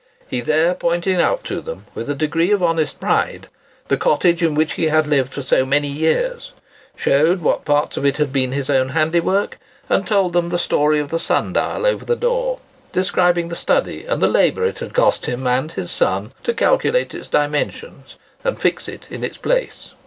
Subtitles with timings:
[0.27, 3.49] He there pointed out to them, with a degree of honest pride,
[3.87, 6.53] the cottage in which he had lived for so many years,
[6.95, 9.59] showed what parts of it had been his own handiwork,
[9.89, 12.57] and told them the story of the sun dial over the door,
[12.91, 17.13] describing the study and the labour it had cost him and his son to calculate
[17.13, 19.93] its dimensions, and fix it in its place.